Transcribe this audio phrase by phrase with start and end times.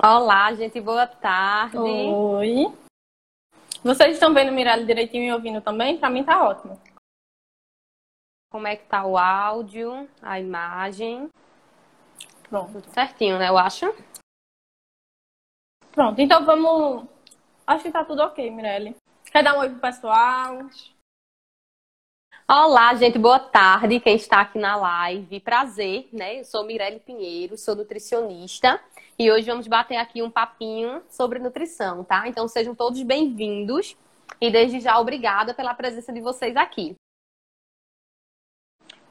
[0.00, 1.76] Olá, gente, boa tarde.
[1.76, 2.72] Oi.
[3.82, 5.98] Vocês estão vendo o Mirelle direitinho e ouvindo também?
[5.98, 6.80] Para mim tá ótimo.
[8.48, 11.28] Como é que tá o áudio, a imagem?
[12.48, 12.74] Pronto.
[12.74, 13.48] Tudo certinho, né?
[13.48, 13.86] Eu acho.
[15.90, 17.08] Pronto, então vamos.
[17.66, 18.94] Acho que tá tudo ok, Mirelle.
[19.32, 20.60] Quer dar um oi pro pessoal?
[22.48, 23.98] Olá, gente, boa tarde.
[23.98, 26.38] Quem está aqui na live, prazer, né?
[26.38, 28.80] Eu sou Mirelle Pinheiro, sou nutricionista
[29.18, 32.28] e hoje vamos bater aqui um papinho sobre nutrição, tá?
[32.28, 33.96] Então sejam todos bem-vindos
[34.40, 36.94] e desde já obrigada pela presença de vocês aqui.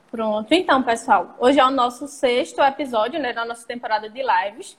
[0.10, 4.78] Pronto, então, pessoal, hoje é o nosso sexto episódio né, da nossa temporada de lives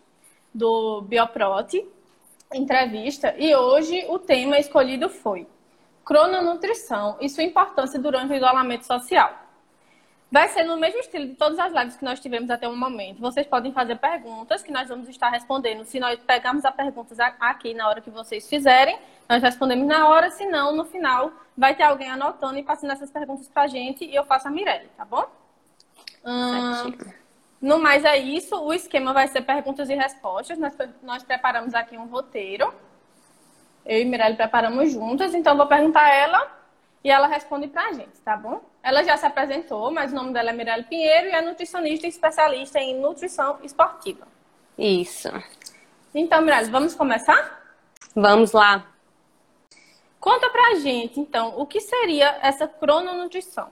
[0.54, 1.86] do Bioprote
[2.54, 5.46] entrevista e hoje o tema escolhido foi
[6.02, 9.47] crononutrição e sua importância durante o isolamento social.
[10.30, 13.18] Vai ser no mesmo estilo de todas as lives que nós tivemos até o momento.
[13.18, 15.84] Vocês podem fazer perguntas que nós vamos estar respondendo.
[15.84, 20.30] Se nós pegarmos as perguntas aqui na hora que vocês fizerem, nós respondemos na hora.
[20.30, 24.04] Se não, no final, vai ter alguém anotando e passando essas perguntas para a gente
[24.04, 25.24] e eu faço a Mirelle, tá bom?
[26.24, 26.92] Hum,
[27.60, 28.54] no mais é isso.
[28.62, 30.58] O esquema vai ser perguntas e respostas.
[30.58, 32.70] Nós, nós preparamos aqui um roteiro
[33.88, 36.57] eu e Mirelle preparamos juntas, então vou perguntar a ela
[37.02, 38.60] e ela responde pra gente, tá bom?
[38.82, 42.10] Ela já se apresentou, mas o nome dela é Mirelle Pinheiro e é nutricionista e
[42.10, 44.26] especialista em nutrição esportiva.
[44.76, 45.28] Isso.
[46.14, 47.62] Então, Mirelle, vamos começar?
[48.14, 48.86] Vamos lá.
[50.18, 53.70] Conta pra gente, então, o que seria essa crononutrição?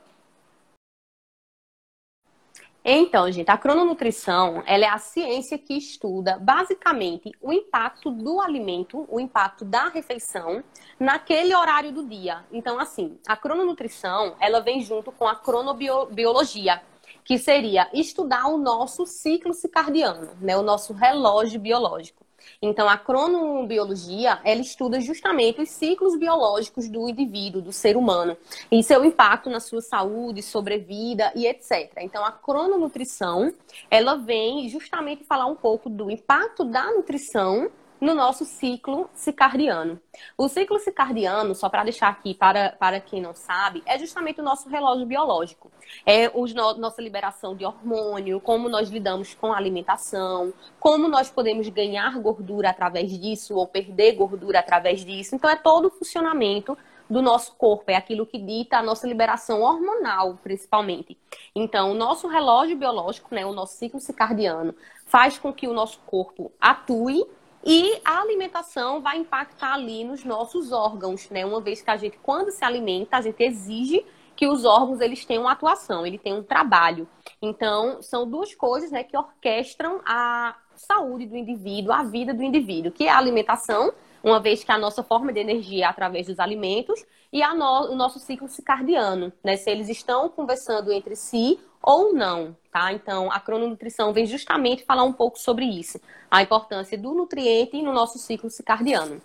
[2.88, 9.04] Então, gente, a crononutrição, ela é a ciência que estuda basicamente o impacto do alimento,
[9.10, 10.62] o impacto da refeição
[10.96, 12.44] naquele horário do dia.
[12.52, 16.80] Então, assim, a crononutrição, ela vem junto com a cronobiologia,
[17.24, 22.25] que seria estudar o nosso ciclo circadiano, né, o nosso relógio biológico.
[22.60, 28.36] Então, a cronobiologia, ela estuda justamente os ciclos biológicos do indivíduo, do ser humano,
[28.70, 31.92] e seu impacto na sua saúde, sobrevida e etc.
[31.98, 33.52] Então, a crononutrição,
[33.90, 37.70] ela vem justamente falar um pouco do impacto da nutrição
[38.00, 40.00] no nosso ciclo circadiano.
[40.36, 44.44] O ciclo circadiano, só para deixar aqui para, para quem não sabe, é justamente o
[44.44, 45.70] nosso relógio biológico.
[46.04, 51.30] É os no, nossa liberação de hormônio, como nós lidamos com a alimentação, como nós
[51.30, 55.34] podemos ganhar gordura através disso ou perder gordura através disso.
[55.34, 56.76] Então, é todo o funcionamento
[57.08, 61.16] do nosso corpo, é aquilo que dita a nossa liberação hormonal, principalmente.
[61.54, 64.74] Então, o nosso relógio biológico, né, o nosso ciclo circadiano,
[65.06, 67.24] faz com que o nosso corpo atue
[67.68, 71.44] e a alimentação vai impactar ali nos nossos órgãos, né?
[71.44, 74.06] Uma vez que a gente, quando se alimenta, a gente exige
[74.36, 77.08] que os órgãos eles tenham uma atuação, ele tem um trabalho.
[77.42, 82.92] Então, são duas coisas né, que orquestram a saúde do indivíduo, a vida do indivíduo,
[82.92, 83.92] que é a alimentação,
[84.26, 87.94] uma vez que a nossa forma de energia é através dos alimentos, e no, o
[87.94, 89.56] nosso ciclo circadiano, né?
[89.56, 92.92] Se eles estão conversando entre si ou não, tá?
[92.92, 97.92] Então, a crononutrição vem justamente falar um pouco sobre isso, a importância do nutriente no
[97.92, 99.22] nosso ciclo circadiano.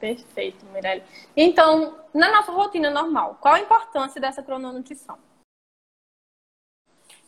[0.00, 1.04] Perfeito, Mirelle.
[1.36, 5.16] Então, na nossa rotina normal, qual a importância dessa crononutrição?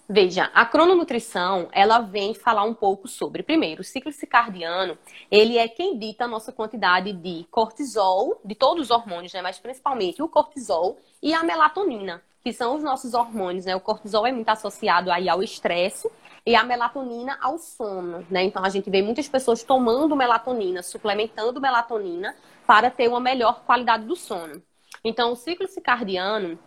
[0.08, 4.98] Veja, a crononutrição, ela vem falar um pouco sobre, primeiro, o ciclo circadiano,
[5.30, 9.58] ele é quem dita a nossa quantidade de cortisol, de todos os hormônios, né, mas
[9.58, 13.74] principalmente o cortisol e a melatonina, que são os nossos hormônios, né?
[13.74, 16.10] O cortisol é muito associado aí ao estresse
[16.44, 18.44] e a melatonina ao sono, né?
[18.44, 22.36] Então a gente vê muitas pessoas tomando melatonina, suplementando melatonina
[22.66, 24.62] para ter uma melhor qualidade do sono.
[25.02, 26.58] Então o ciclo circadiano,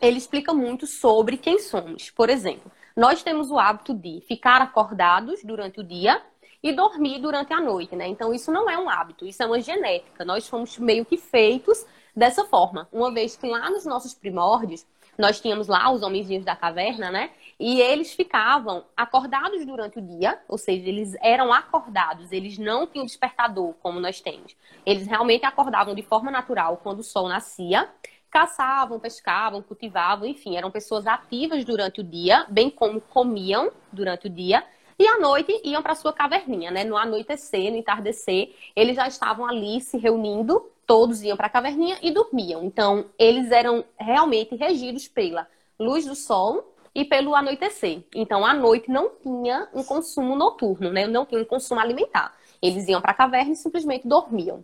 [0.00, 2.10] ele explica muito sobre quem somos.
[2.10, 6.22] Por exemplo, nós temos o hábito de ficar acordados durante o dia
[6.62, 8.08] e dormir durante a noite, né?
[8.08, 10.24] Então isso não é um hábito, isso é uma genética.
[10.24, 12.88] Nós fomos meio que feitos dessa forma.
[12.92, 14.86] Uma vez que lá nos nossos primórdios,
[15.18, 17.30] nós tínhamos lá os homenzinhos da caverna, né?
[17.58, 23.06] E eles ficavam acordados durante o dia, ou seja, eles eram acordados, eles não tinham
[23.06, 24.54] despertador como nós temos.
[24.84, 27.88] Eles realmente acordavam de forma natural quando o sol nascia,
[28.36, 34.30] caçavam, pescavam, cultivavam, enfim, eram pessoas ativas durante o dia, bem como comiam durante o
[34.30, 34.62] dia.
[34.98, 36.84] E à noite iam para sua caverninha, né?
[36.84, 41.98] No anoitecer, no entardecer, eles já estavam ali se reunindo todos iam para a caverninha
[42.02, 42.62] e dormiam.
[42.62, 45.48] Então, eles eram realmente regidos pela
[45.80, 48.04] luz do sol e pelo anoitecer.
[48.14, 51.06] Então, à noite não tinha um consumo noturno, né?
[51.06, 52.36] Não tinha um consumo alimentar.
[52.60, 54.62] Eles iam para a caverna e simplesmente dormiam.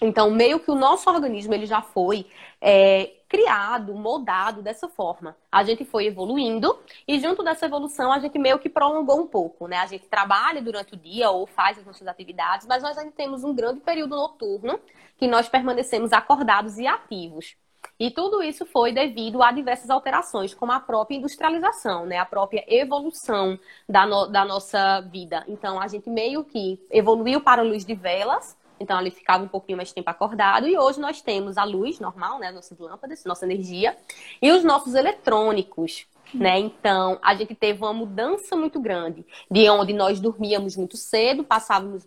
[0.00, 2.26] Então, meio que o nosso organismo ele já foi
[2.60, 5.36] é, criado, moldado dessa forma.
[5.50, 9.66] A gente foi evoluindo e junto dessa evolução a gente meio que prolongou um pouco,
[9.66, 9.78] né?
[9.78, 13.44] A gente trabalha durante o dia ou faz as nossas atividades, mas nós ainda temos
[13.44, 14.80] um grande período noturno
[15.16, 17.56] que nós permanecemos acordados e ativos.
[17.98, 22.16] E tudo isso foi devido a diversas alterações, como a própria industrialização, né?
[22.18, 23.58] a própria evolução
[23.88, 25.44] da, no, da nossa vida.
[25.48, 29.48] Então, a gente meio que evoluiu para a luz de velas, então ele ficava um
[29.48, 30.66] pouquinho mais tempo acordado.
[30.66, 32.50] E hoje nós temos a luz normal, né?
[32.50, 33.96] Nossas lâmpadas, nossa energia,
[34.40, 36.06] e os nossos eletrônicos.
[36.34, 36.58] Né?
[36.58, 42.06] Então, a gente teve uma mudança muito grande, de onde nós dormíamos muito cedo, passávamos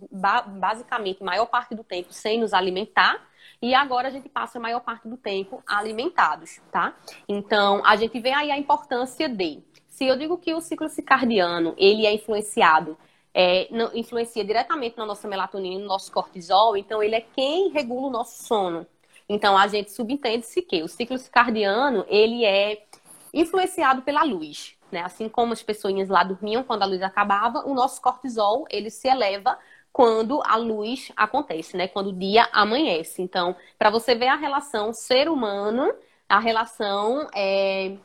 [0.59, 3.19] basicamente a maior parte do tempo sem nos alimentar,
[3.59, 6.95] e agora a gente passa a maior parte do tempo alimentados, tá?
[7.27, 9.59] Então, a gente vê aí a importância de.
[9.87, 12.97] Se eu digo que o ciclo circadiano, ele é influenciado
[13.33, 18.07] é, influencia diretamente na nossa melatonina e no nosso cortisol, então ele é quem regula
[18.07, 18.85] o nosso sono.
[19.27, 22.83] Então a gente subentende-se que o ciclo circadiano ele é
[23.33, 25.01] influenciado pela luz, né?
[25.01, 29.07] Assim como as pessoas lá dormiam quando a luz acabava, o nosso cortisol ele se
[29.07, 29.57] eleva
[29.93, 31.87] quando a luz acontece, né?
[31.87, 33.21] Quando o dia amanhece.
[33.21, 35.93] Então, para você ver a relação ser humano,
[36.27, 37.97] a relação é,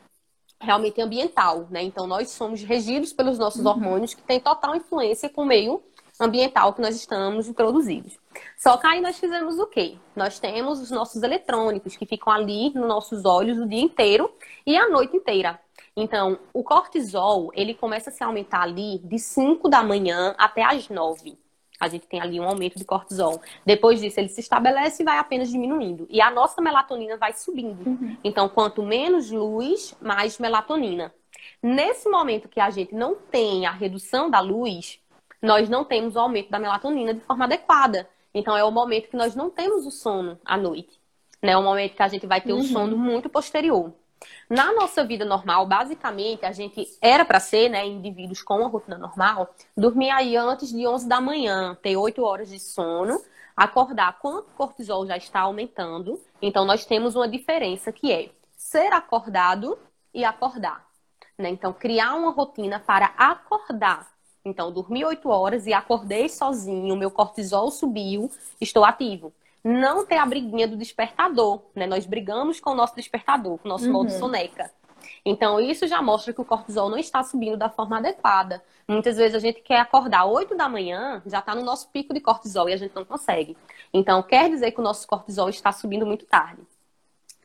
[0.59, 1.83] realmente ambiental, né?
[1.83, 3.71] Então nós somos regidos pelos nossos uhum.
[3.71, 5.81] hormônios que têm total influência com o meio
[6.19, 8.17] ambiental que nós estamos introduzidos.
[8.57, 9.97] Só que aí nós fizemos o quê?
[10.15, 14.31] Nós temos os nossos eletrônicos que ficam ali nos nossos olhos o dia inteiro
[14.65, 15.59] e a noite inteira.
[15.95, 20.89] Então, o cortisol, ele começa a se aumentar ali de 5 da manhã até as
[20.89, 21.37] 9
[21.79, 23.39] a gente tem ali um aumento de cortisol.
[23.65, 26.07] Depois disso, ele se estabelece e vai apenas diminuindo.
[26.09, 27.87] E a nossa melatonina vai subindo.
[27.87, 28.17] Uhum.
[28.23, 31.13] Então, quanto menos luz, mais melatonina.
[31.61, 34.99] Nesse momento que a gente não tem a redução da luz,
[35.41, 38.09] nós não temos o aumento da melatonina de forma adequada.
[38.33, 40.99] Então, é o momento que nós não temos o sono à noite.
[41.41, 41.51] Né?
[41.51, 42.59] É o momento que a gente vai ter uhum.
[42.59, 43.93] um sono muito posterior.
[44.49, 48.97] Na nossa vida normal, basicamente, a gente era para ser, né, indivíduos com uma rotina
[48.97, 53.21] normal, dormir aí antes de 11 da manhã, ter 8 horas de sono,
[53.55, 56.21] acordar quando o cortisol já está aumentando.
[56.41, 59.77] Então, nós temos uma diferença que é ser acordado
[60.13, 60.85] e acordar.
[61.37, 61.49] Né?
[61.49, 64.07] Então, criar uma rotina para acordar.
[64.45, 68.31] Então, dormi 8 horas e acordei sozinho, meu cortisol subiu,
[68.61, 69.33] estou ativo
[69.63, 71.85] não ter a briguinha do despertador, né?
[71.85, 73.93] Nós brigamos com o nosso despertador, com o nosso uhum.
[73.93, 74.71] modo soneca.
[75.25, 78.63] Então, isso já mostra que o cortisol não está subindo da forma adequada.
[78.87, 82.21] Muitas vezes a gente quer acordar 8 da manhã, já está no nosso pico de
[82.21, 83.57] cortisol e a gente não consegue.
[83.93, 86.61] Então, quer dizer que o nosso cortisol está subindo muito tarde.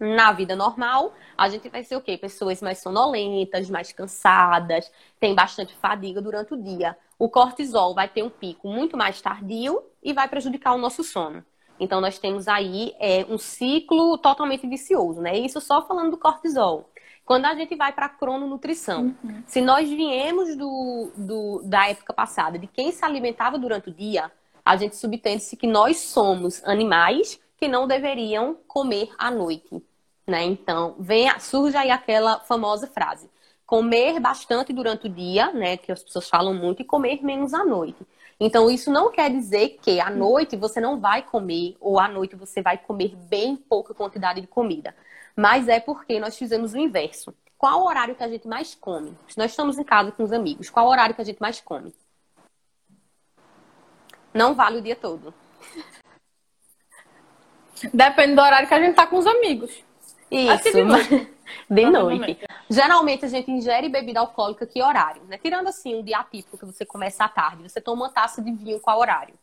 [0.01, 2.17] Na vida normal, a gente vai ser o quê?
[2.17, 6.97] Pessoas mais sonolentas, mais cansadas, tem bastante fadiga durante o dia.
[7.19, 11.45] O cortisol vai ter um pico muito mais tardio e vai prejudicar o nosso sono.
[11.83, 15.37] Então, nós temos aí é, um ciclo totalmente vicioso, né?
[15.37, 16.89] Isso só falando do cortisol.
[17.25, 19.43] Quando a gente vai para a crononutrição, uhum.
[19.47, 24.31] se nós viemos do, do, da época passada, de quem se alimentava durante o dia,
[24.65, 29.83] a gente subtende-se que nós somos animais que não deveriam comer à noite.
[30.25, 30.45] Né?
[30.45, 33.29] Então, vem, surge aí aquela famosa frase:
[33.67, 35.77] comer bastante durante o dia, né?
[35.77, 38.07] Que as pessoas falam muito, e comer menos à noite.
[38.45, 42.35] Então, isso não quer dizer que à noite você não vai comer, ou à noite
[42.35, 44.97] você vai comer bem pouca quantidade de comida.
[45.37, 47.33] Mas é porque nós fizemos o inverso.
[47.57, 49.17] Qual o horário que a gente mais come?
[49.29, 51.61] Se nós estamos em casa com os amigos, qual o horário que a gente mais
[51.61, 51.95] come?
[54.35, 55.33] Não vale o dia todo.
[57.95, 59.85] Depende do horário que a gente tá com os amigos.
[60.33, 60.73] Isso.
[60.73, 61.29] de noite.
[61.69, 62.39] De noite.
[62.71, 65.37] Geralmente a gente ingere bebida alcoólica que horário, né?
[65.37, 68.51] Tirando assim um dia atípico que você começa à tarde, você toma uma taça de
[68.53, 69.35] vinho qual horário?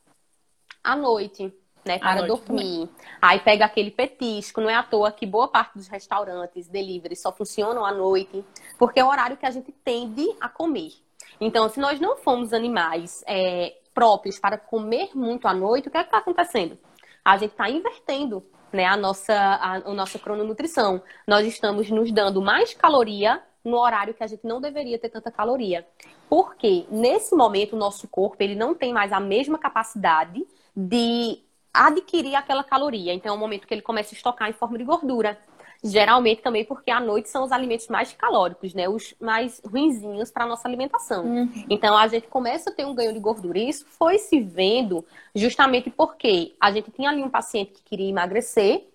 [0.84, 1.54] À noite,
[1.86, 2.00] né?
[2.00, 2.88] Para dormir.
[2.88, 2.90] Também.
[3.22, 7.32] Aí pega aquele petisco, não é à toa que boa parte dos restaurantes delivery só
[7.32, 8.44] funcionam à noite,
[8.78, 10.94] porque é o horário que a gente tende a comer.
[11.40, 15.98] Então, se nós não formos animais é, próprios para comer muito à noite, o que
[15.98, 16.78] é que está acontecendo?
[17.24, 21.02] A gente está invertendo né, a nossa, a, a nossa crononutrição.
[21.28, 25.32] Nós estamos nos dando mais caloria no horário que a gente não deveria ter tanta
[25.32, 25.86] caloria.
[26.30, 30.46] Porque nesse momento o nosso corpo ele não tem mais a mesma capacidade
[30.76, 31.40] de
[31.74, 33.14] adquirir aquela caloria.
[33.14, 35.38] Então é um momento que ele começa a estocar em forma de gordura.
[35.82, 38.90] Geralmente também porque à noite são os alimentos mais calóricos, né?
[38.90, 41.26] Os mais ruinzinhos para nossa alimentação.
[41.26, 41.66] Uhum.
[41.70, 43.58] Então a gente começa a ter um ganho de gordura.
[43.58, 48.10] E isso foi se vendo justamente porque a gente tinha ali um paciente que queria
[48.10, 48.90] emagrecer,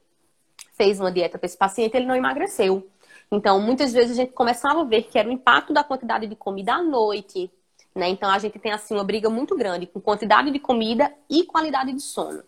[0.74, 2.86] fez uma dieta para esse paciente, ele não emagreceu.
[3.32, 6.36] Então, muitas vezes a gente começava a ver que era o impacto da quantidade de
[6.36, 7.50] comida à noite,
[7.94, 8.08] né?
[8.08, 11.92] Então a gente tem assim uma briga muito grande com quantidade de comida e qualidade
[11.92, 12.42] de sono.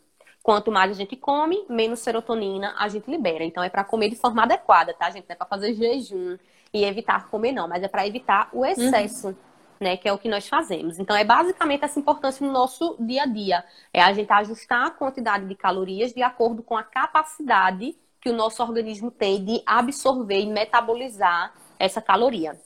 [0.47, 3.43] Quanto mais a gente come, menos serotonina a gente libera.
[3.43, 5.25] Então é para comer de forma adequada, tá, gente?
[5.29, 6.39] Não é para fazer jejum
[6.73, 9.31] e evitar comer não, mas é para evitar o excesso.
[9.31, 9.37] Uhum.
[9.81, 10.99] Né, que é o que nós fazemos.
[10.99, 13.63] Então, é basicamente essa importância no nosso dia a dia.
[13.93, 18.33] É a gente ajustar a quantidade de calorias de acordo com a capacidade que o
[18.33, 22.59] nosso organismo tem de absorver e metabolizar essa caloria.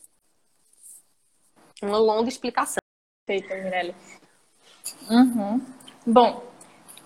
[1.82, 2.78] Uma longa explicação.
[3.26, 3.94] Perfeito, Mirelle.
[5.10, 5.66] Uhum.
[6.06, 6.49] Bom,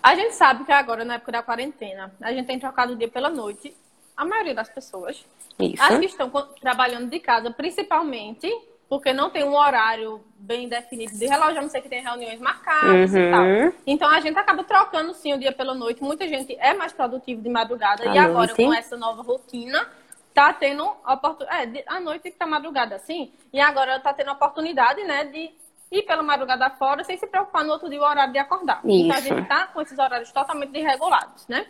[0.04, 3.08] a gente sabe que agora, na época da quarentena, a gente tem trocado o dia
[3.08, 3.74] pela noite.
[4.14, 5.24] A maioria das pessoas.
[5.58, 5.82] Isso.
[5.82, 6.30] As que estão
[6.60, 8.52] trabalhando de casa, principalmente
[8.86, 12.38] porque não tem um horário bem definido de relógio, a não ser que tem reuniões
[12.38, 13.18] marcadas uhum.
[13.18, 13.80] e tal.
[13.86, 16.02] Então a gente acaba trocando sim o dia pela noite.
[16.02, 18.18] Muita gente é mais produtivo de madrugada e noite.
[18.18, 19.88] agora com essa nova rotina
[20.34, 25.02] tá tendo oportunidade, é, a noite que tá madrugada assim, e agora tá tendo oportunidade,
[25.04, 25.50] né, de
[25.94, 28.80] ir pela madrugada fora sem se preocupar no outro dia o horário de acordar.
[28.84, 29.06] Isso.
[29.06, 31.66] Então a gente tá com esses horários totalmente desregulados, né?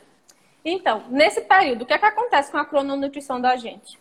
[0.64, 3.99] Então, nesse período, o que é que acontece com a crononutrição da gente?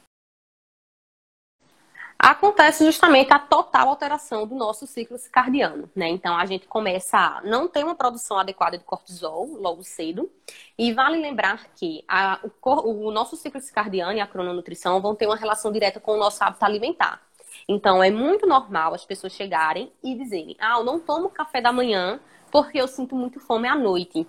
[2.30, 6.08] acontece justamente a total alteração do nosso ciclo circadiano, né?
[6.08, 10.32] Então a gente começa a não ter uma produção adequada de cortisol logo cedo.
[10.78, 15.26] E vale lembrar que a, o, o, nosso ciclo circadiano e a crononutrição vão ter
[15.26, 17.22] uma relação direta com o nosso hábito alimentar.
[17.68, 21.72] Então é muito normal as pessoas chegarem e dizerem: "Ah, eu não tomo café da
[21.72, 22.20] manhã
[22.52, 24.28] porque eu sinto muito fome à noite".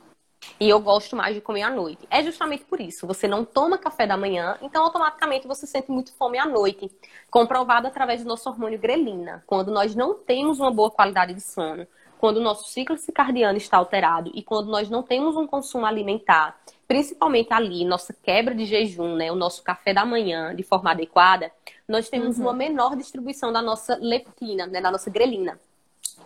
[0.61, 2.07] E eu gosto mais de comer à noite.
[2.11, 3.07] É justamente por isso.
[3.07, 6.91] Você não toma café da manhã, então automaticamente você sente muito fome à noite.
[7.31, 9.43] Comprovado através do nosso hormônio grelina.
[9.47, 11.87] Quando nós não temos uma boa qualidade de sono,
[12.19, 16.59] quando o nosso ciclo circadiano está alterado e quando nós não temos um consumo alimentar,
[16.87, 21.51] principalmente ali, nossa quebra de jejum, né, o nosso café da manhã de forma adequada,
[21.89, 22.45] nós temos uhum.
[22.45, 25.59] uma menor distribuição da nossa leptina, né, da nossa grelina,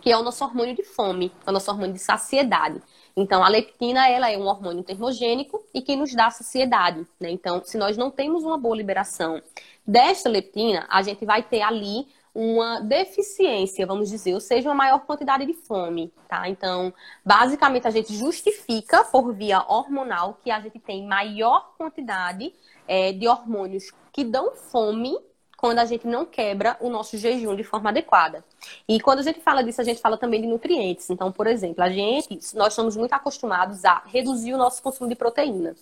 [0.00, 2.80] que é o nosso hormônio de fome, é o nosso hormônio de saciedade.
[3.16, 7.30] Então, a leptina, ela é um hormônio termogênico e que nos dá saciedade, né?
[7.30, 9.42] Então, se nós não temos uma boa liberação
[9.84, 15.00] desta leptina, a gente vai ter ali uma deficiência, vamos dizer, ou seja, uma maior
[15.00, 16.48] quantidade de fome, tá?
[16.48, 22.54] Então, basicamente, a gente justifica por via hormonal que a gente tem maior quantidade
[22.86, 25.18] é, de hormônios que dão fome
[25.58, 28.44] quando a gente não quebra o nosso jejum de forma adequada.
[28.88, 31.10] E quando a gente fala disso, a gente fala também de nutrientes.
[31.10, 35.16] Então, por exemplo, a gente, nós estamos muito acostumados a reduzir o nosso consumo de
[35.16, 35.74] proteína.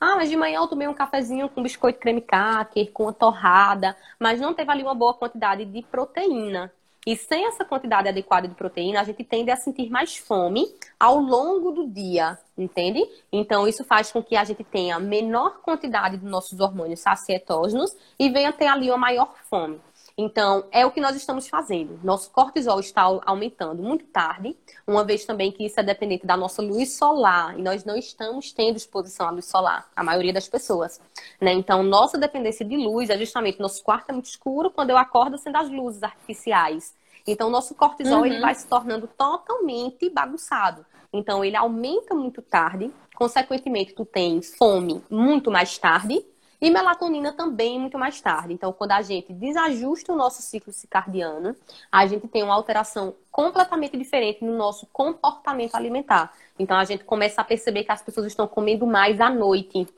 [0.00, 3.96] Ah, mas de manhã eu tomei um cafezinho com biscoito creme cracker, com uma torrada,
[4.18, 6.72] mas não teve ali uma boa quantidade de proteína.
[7.06, 10.66] E sem essa quantidade adequada de proteína, a gente tende a sentir mais fome
[10.98, 13.02] ao longo do dia, entende?
[13.32, 18.28] Então, isso faz com que a gente tenha menor quantidade dos nossos hormônios sacietógenos e
[18.28, 19.80] venha ter ali uma maior fome.
[20.22, 21.98] Então, é o que nós estamos fazendo.
[22.04, 24.54] Nosso cortisol está aumentando muito tarde,
[24.86, 28.52] uma vez também que isso é dependente da nossa luz solar, e nós não estamos
[28.52, 31.00] tendo exposição à luz solar, a maioria das pessoas.
[31.40, 31.54] Né?
[31.54, 35.38] Então, nossa dependência de luz é justamente nosso quarto é muito escuro, quando eu acordo
[35.38, 36.94] sendo as luzes artificiais.
[37.26, 38.26] Então, nosso cortisol uhum.
[38.26, 40.84] ele vai se tornando totalmente bagunçado.
[41.10, 46.22] Então, ele aumenta muito tarde, consequentemente, tu tens fome muito mais tarde
[46.60, 48.52] e melatonina também muito mais tarde.
[48.52, 51.56] Então, quando a gente desajusta o nosso ciclo circadiano,
[51.90, 56.32] a gente tem uma alteração completamente diferente no nosso comportamento alimentar.
[56.58, 59.88] Então, a gente começa a perceber que as pessoas estão comendo mais à noite.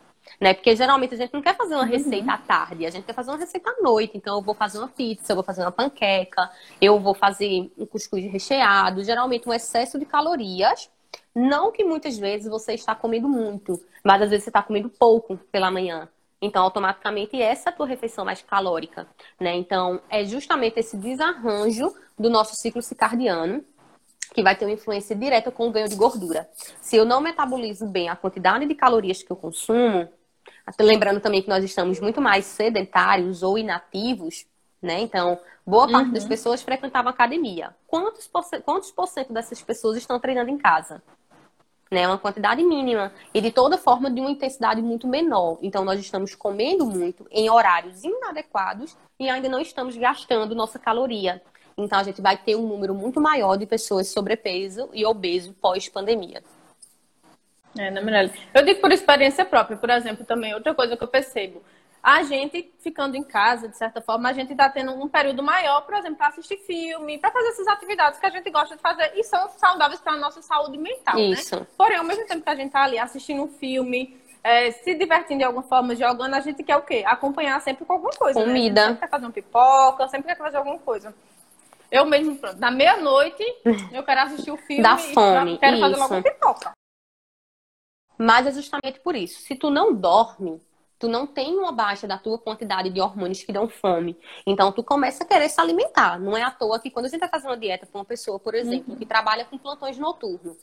[0.40, 0.54] Né?
[0.54, 2.30] Porque geralmente a gente não quer fazer uma receita uhum.
[2.30, 4.16] à tarde, a gente quer fazer uma receita à noite.
[4.16, 6.48] Então, eu vou fazer uma pizza, eu vou fazer uma panqueca,
[6.80, 9.02] eu vou fazer um cuscuz recheado.
[9.02, 10.88] Geralmente, um excesso de calorias.
[11.34, 15.36] Não que muitas vezes você está comendo muito, mas às vezes você está comendo pouco
[15.50, 16.08] pela manhã.
[16.42, 19.06] Então, automaticamente, essa é a tua refeição mais calórica,
[19.38, 19.54] né?
[19.54, 23.64] Então, é justamente esse desarranjo do nosso ciclo circadiano
[24.34, 26.48] que vai ter uma influência direta com o ganho de gordura.
[26.80, 30.08] Se eu não metabolizo bem a quantidade de calorias que eu consumo,
[30.80, 34.44] lembrando também que nós estamos muito mais sedentários ou inativos,
[34.80, 35.00] né?
[35.00, 36.14] Então, boa parte uhum.
[36.14, 37.72] das pessoas frequentavam academia.
[37.86, 41.02] Quantos por, quantos por cento dessas pessoas estão treinando em casa?
[41.92, 42.06] Né?
[42.08, 45.58] Uma quantidade mínima e de toda forma de uma intensidade muito menor.
[45.60, 51.42] Então nós estamos comendo muito em horários inadequados e ainda não estamos gastando nossa caloria.
[51.76, 56.42] Então a gente vai ter um número muito maior de pessoas sobrepeso e obeso pós-pandemia.
[57.78, 58.32] É, verdade.
[58.52, 61.62] Eu digo por experiência própria, por exemplo, também outra coisa que eu percebo
[62.02, 65.82] a gente ficando em casa, de certa forma, a gente está tendo um período maior,
[65.82, 69.12] por exemplo, para assistir filme, para fazer essas atividades que a gente gosta de fazer
[69.14, 71.22] e são saudáveis para a nossa saúde mental, né?
[71.22, 71.60] Isso.
[71.60, 71.66] né?
[71.78, 75.38] Porém, ao mesmo tempo que a gente está ali assistindo um filme, é, se divertindo
[75.38, 77.04] de alguma forma, jogando, a gente quer o quê?
[77.06, 78.80] Acompanhar sempre com alguma coisa, Comida.
[78.80, 78.86] Né?
[78.88, 81.14] sempre quer fazer uma pipoca, sempre quer fazer alguma coisa.
[81.88, 83.44] Eu mesmo, pronto, na meia-noite,
[83.92, 86.72] eu quero assistir o filme da fome, quero fazer logo uma pipoca.
[88.18, 89.40] Mas é justamente por isso.
[89.42, 90.60] Se tu não dorme,
[91.02, 94.16] tu não tem uma baixa da tua quantidade de hormônios que dão fome.
[94.46, 96.16] Então, tu começa a querer se alimentar.
[96.20, 98.38] Não é à toa que quando a gente vai fazer uma dieta para uma pessoa,
[98.38, 98.96] por exemplo, uhum.
[98.96, 100.56] que trabalha com plantões noturnos,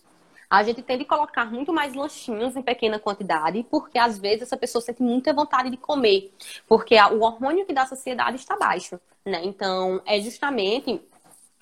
[0.50, 4.56] a gente tem de colocar muito mais lanchinhos em pequena quantidade, porque às vezes essa
[4.56, 6.34] pessoa sente muita vontade de comer,
[6.70, 9.42] porque o hormônio que dá saciedade está baixo, né?
[9.44, 11.02] Então, é justamente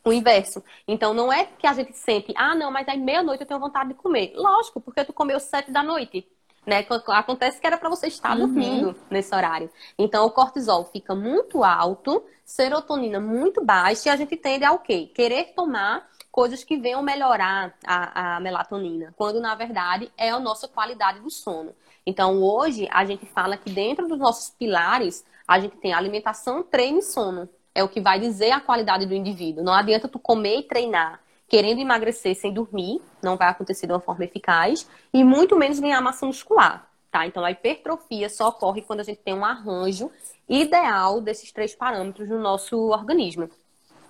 [0.05, 0.63] o inverso.
[0.87, 3.89] Então, não é que a gente sente, ah, não, mas aí meia-noite eu tenho vontade
[3.89, 4.33] de comer.
[4.35, 6.27] Lógico, porque tu comeu sete da noite.
[6.67, 6.85] Né?
[7.07, 8.39] Acontece que era para você estar uhum.
[8.39, 9.69] dormindo nesse horário.
[9.97, 14.79] Então, o cortisol fica muito alto, serotonina muito baixa, e a gente tende a o
[14.79, 15.09] quê?
[15.15, 20.67] Querer tomar coisas que venham melhorar a, a melatonina, quando na verdade é a nossa
[20.67, 21.73] qualidade do sono.
[22.05, 26.99] Então, hoje, a gente fala que dentro dos nossos pilares, a gente tem alimentação, treino
[26.99, 27.47] e sono.
[27.73, 29.63] É o que vai dizer a qualidade do indivíduo.
[29.63, 33.99] Não adianta tu comer e treinar querendo emagrecer sem dormir, não vai acontecer de uma
[33.99, 36.87] forma eficaz, e muito menos ganhar massa muscular.
[37.09, 37.25] Tá?
[37.25, 40.11] Então, a hipertrofia só ocorre quando a gente tem um arranjo
[40.47, 43.49] ideal desses três parâmetros no nosso organismo.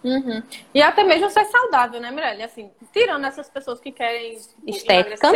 [0.03, 0.41] Uhum.
[0.73, 2.43] E até mesmo ser saudável, né, Mirelle?
[2.43, 5.31] Assim, tirando essas pessoas que querem estética,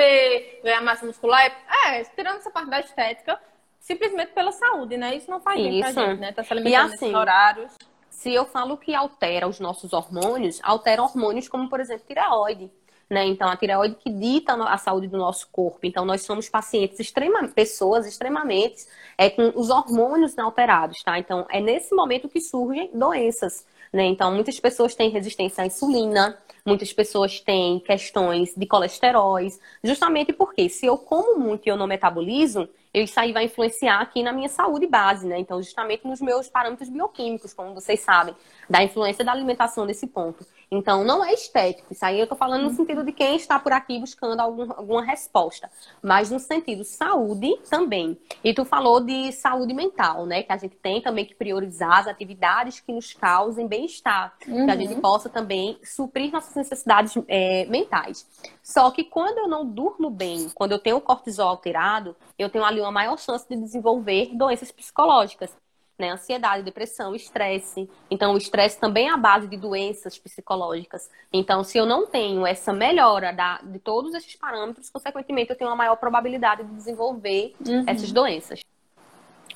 [0.64, 1.52] ganhar massa muscular,
[1.88, 3.40] é, tirando essa parte da estética,
[3.80, 5.16] simplesmente pela saúde, né?
[5.16, 6.32] Isso não faz bem pra gente, né?
[6.32, 7.74] Tá se alimentando e assim, horários.
[8.22, 12.70] Se eu falo que altera os nossos hormônios, altera hormônios como, por exemplo, tireoide.
[13.10, 13.26] Né?
[13.26, 15.80] Então, a tireoide que dita a saúde do nosso corpo.
[15.82, 18.86] Então, nós somos pacientes extremamente, pessoas extremamente
[19.18, 21.18] é, com os hormônios alterados, tá?
[21.18, 23.66] Então, é nesse momento que surgem doenças.
[23.92, 24.06] Né?
[24.06, 30.70] Então, muitas pessoas têm resistência à insulina, muitas pessoas têm questões de colesteróis, justamente porque
[30.70, 34.50] se eu como muito e eu não metabolizo, isso aí vai influenciar aqui na minha
[34.50, 35.40] saúde base, né?
[35.40, 38.36] Então, justamente nos meus parâmetros bioquímicos, como vocês sabem,
[38.70, 40.46] da influência da alimentação nesse ponto.
[40.74, 41.92] Então, não é estético.
[41.92, 42.76] Isso aí eu estou falando no uhum.
[42.76, 45.70] sentido de quem está por aqui buscando algum, alguma resposta.
[46.02, 48.18] Mas no sentido saúde também.
[48.42, 50.44] E tu falou de saúde mental, né?
[50.44, 54.34] Que a gente tem também que priorizar as atividades que nos causem bem-estar.
[54.48, 54.66] Uhum.
[54.66, 55.02] Que a gente uhum.
[55.02, 58.26] possa também suprir nossas necessidades é, mentais.
[58.64, 62.64] Só que quando eu não durmo bem, quando eu tenho o cortisol alterado, eu tenho
[62.64, 65.54] ali uma maior chance de desenvolver doenças psicológicas
[66.02, 66.10] né?
[66.10, 67.90] Ansiedade, depressão, estresse.
[68.10, 71.10] Então, o estresse também é a base de doenças psicológicas.
[71.32, 75.70] Então, se eu não tenho essa melhora da, de todos esses parâmetros, consequentemente, eu tenho
[75.70, 77.86] uma maior probabilidade de desenvolver uhum.
[77.88, 78.62] essas doenças.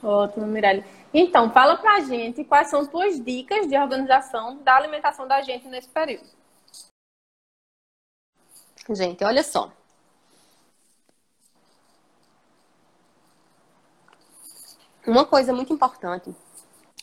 [0.02, 0.86] Ótimo, Mirelle.
[1.14, 5.90] Então, fala pra gente quais são tuas dicas de organização da alimentação da gente nesse
[5.90, 6.28] período.
[8.90, 9.72] Gente, olha só.
[15.08, 16.34] Uma coisa muito importante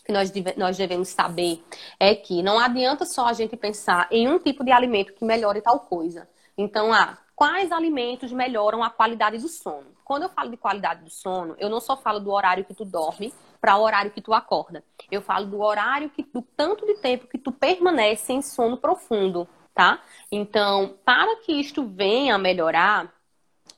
[0.04, 1.62] que nós, nós devemos saber
[1.98, 5.60] é que não adianta só a gente pensar em um tipo de alimento que melhore
[5.60, 6.28] tal coisa.
[6.58, 9.86] Então, ah, quais alimentos melhoram a qualidade do sono?
[10.04, 12.84] Quando eu falo de qualidade do sono, eu não só falo do horário que tu
[12.84, 14.82] dorme para o horário que tu acorda.
[15.10, 19.48] Eu falo do horário que do tanto de tempo que tu permanece em sono profundo,
[19.72, 20.02] tá?
[20.30, 23.12] Então, para que isto venha a melhorar,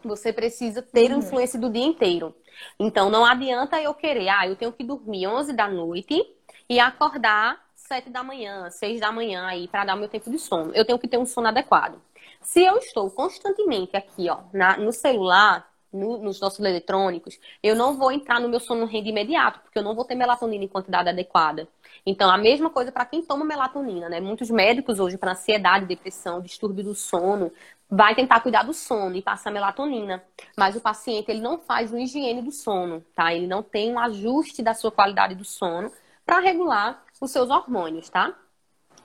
[0.02, 1.18] você precisa ter uhum.
[1.18, 2.34] influência do dia inteiro.
[2.78, 6.24] Então, não adianta eu querer, ah, eu tenho que dormir 11 da noite
[6.68, 10.38] e acordar 7 da manhã, 6 da manhã aí para dar o meu tempo de
[10.38, 10.72] sono.
[10.74, 12.00] Eu tenho que ter um sono adequado.
[12.40, 17.96] Se eu estou constantemente aqui, ó, na, no celular, no, nos nossos eletrônicos, eu não
[17.96, 21.08] vou entrar no meu sono rende imediato, porque eu não vou ter melatonina em quantidade
[21.08, 21.68] adequada.
[22.04, 24.20] Então, a mesma coisa para quem toma melatonina, né?
[24.20, 27.52] Muitos médicos hoje, para ansiedade, depressão, distúrbio do sono,
[27.90, 30.22] vai tentar cuidar do sono e passar melatonina.
[30.56, 33.34] Mas o paciente, ele não faz uma higiene do sono, tá?
[33.34, 35.92] Ele não tem um ajuste da sua qualidade do sono
[36.24, 38.34] para regular os seus hormônios, tá?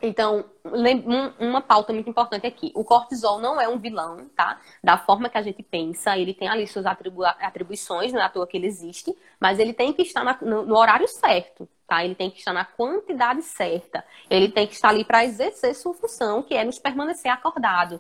[0.02, 0.46] Então,
[1.39, 2.72] uma pauta muito importante aqui.
[2.74, 4.60] O cortisol não é um vilão, tá?
[4.84, 8.30] Da forma que a gente pensa, ele tem ali suas atribu atribuições, não é à
[8.30, 12.04] toa que ele existe, mas ele tem que estar na, no, no, horário certo, tá?
[12.04, 14.06] Ele tem que estar na quantidade certa.
[14.30, 18.00] Ele tem que estar ali para exercer sua função, que é nos permanecer acordado.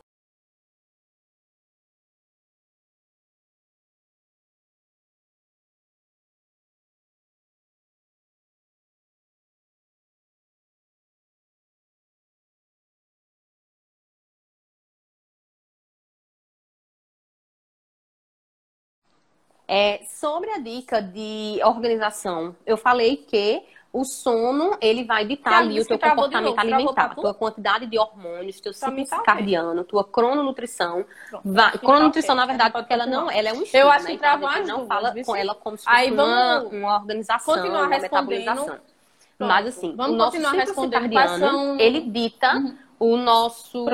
[19.71, 23.61] É, sobre a dica de organização, eu falei que
[23.93, 28.59] o sono, ele vai ditar ali o teu comportamento novo, alimentar, tua quantidade de hormônios,
[28.59, 31.05] teu ciclo circadiano, tua crononutrição.
[31.45, 34.09] Vai, crononutrição, na verdade, porque ela não, ela é um estudo, Eu acho né?
[34.09, 37.87] que então, a gente não fala com ela como se fosse uma, uma organização, uma
[37.87, 38.65] metabolização.
[38.65, 38.83] Pronto.
[39.37, 43.85] Mas assim, vamos o nosso ciclo circadiano, ele dita uhum o nosso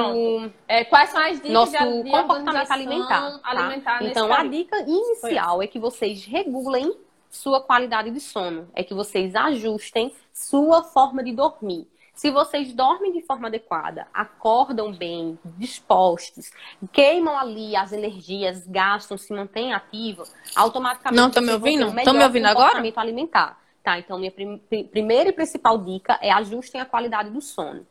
[0.68, 3.40] é, quais são as dicas nosso de, de comportamento alimentar, tá?
[3.44, 6.98] alimentar então a dica inicial é que vocês regulem
[7.30, 13.12] sua qualidade de sono é que vocês ajustem sua forma de dormir se vocês dormem
[13.12, 16.50] de forma adequada, acordam bem, dispostos,
[16.94, 21.88] queimam ali as energias, gastam, se mantêm ativos, automaticamente não estão me ouvindo?
[22.00, 22.82] Estão me ouvindo agora?
[22.96, 23.60] alimentar.
[23.84, 27.86] Tá, então minha prim primeira e principal dica é ajustem a qualidade do sono.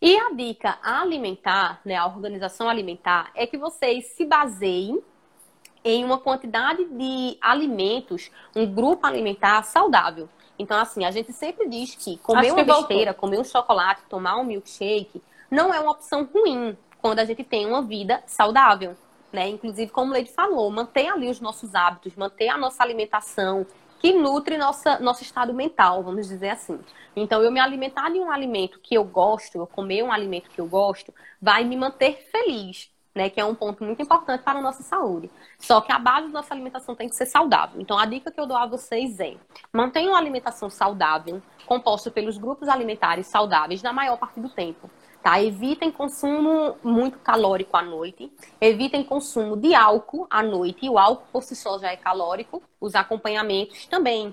[0.00, 4.98] E a dica alimentar, né, a organização alimentar, é que vocês se baseiem
[5.84, 10.28] em uma quantidade de alimentos, um grupo alimentar saudável.
[10.58, 13.20] Então, assim, a gente sempre diz que comer Acho uma que besteira, voltou.
[13.20, 17.66] comer um chocolate, tomar um milkshake, não é uma opção ruim quando a gente tem
[17.66, 18.96] uma vida saudável.
[19.32, 19.48] Né?
[19.48, 23.66] Inclusive, como o Leide falou, manter ali os nossos hábitos, manter a nossa alimentação,
[24.00, 26.80] que nutre nossa, nosso estado mental, vamos dizer assim.
[27.14, 30.60] Então, eu me alimentar de um alimento que eu gosto, eu comer um alimento que
[30.60, 33.28] eu gosto, vai me manter feliz né?
[33.28, 35.30] Que é um ponto muito importante para a nossa saúde.
[35.58, 37.80] Só que a base da nossa alimentação tem que ser saudável.
[37.80, 39.36] Então, a dica que eu dou a vocês é:
[39.72, 44.90] mantenham uma alimentação saudável, composta pelos grupos alimentares saudáveis na maior parte do tempo.
[45.22, 45.42] Tá?
[45.42, 48.32] Evitem consumo muito calórico à noite.
[48.60, 50.86] Evitem consumo de álcool à noite.
[50.86, 52.62] E o álcool por si só já é calórico.
[52.80, 54.32] Os acompanhamentos também.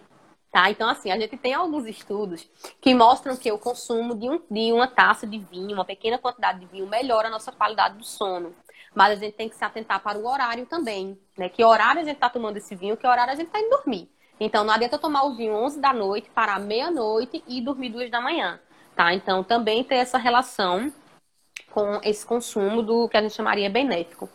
[0.51, 0.69] Tá?
[0.71, 4.71] Então, assim, a gente tem alguns estudos que mostram que o consumo de, um, de
[4.71, 8.55] uma taça de vinho, uma pequena quantidade de vinho, melhora a nossa qualidade do sono.
[8.95, 11.49] Mas a gente tem que se atentar para o horário também, né?
[11.49, 14.09] Que horário a gente está tomando esse vinho, que horário a gente está indo dormir.
[14.39, 18.21] Então, não adianta tomar o vinho 11 da noite, parar meia-noite e dormir duas da
[18.21, 18.59] manhã,
[18.97, 19.13] tá?
[19.13, 20.91] Então, também ter essa relação
[21.69, 24.27] com esse consumo do que a gente chamaria benéfico.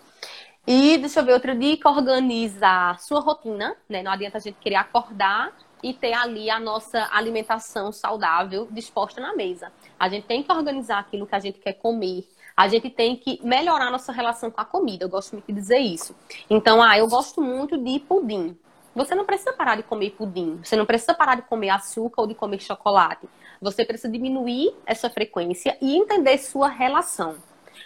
[0.65, 4.01] E, deixa eu ver, outra dica, organiza sua rotina, né?
[4.01, 9.35] Não adianta a gente querer acordar e ter ali a nossa alimentação saudável disposta na
[9.35, 9.73] mesa.
[9.99, 12.25] A gente tem que organizar aquilo que a gente quer comer,
[12.57, 15.05] a gente tem que melhorar nossa relação com a comida.
[15.05, 16.15] Eu gosto muito de dizer isso.
[16.49, 18.57] Então, ah, eu gosto muito de pudim.
[18.95, 20.61] Você não precisa parar de comer pudim.
[20.63, 23.27] Você não precisa parar de comer açúcar ou de comer chocolate.
[23.63, 27.37] Você precisa diminuir essa frequência e entender sua relação.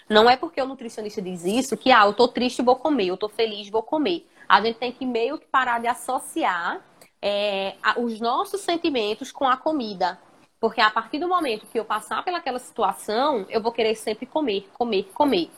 [0.09, 3.17] Não é porque o nutricionista diz isso que, ah, eu tô triste, vou comer, eu
[3.17, 4.27] tô feliz, vou comer.
[4.49, 6.81] A gente tem que meio que parar de associar
[7.21, 10.19] é, os nossos sentimentos com a comida.
[10.59, 14.67] Porque a partir do momento que eu passar pelaquela situação, eu vou querer sempre comer,
[14.73, 15.51] comer, comer.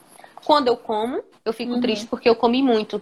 [0.45, 1.81] Quando eu como, eu fico uhum.
[1.81, 3.01] triste porque eu comi muito.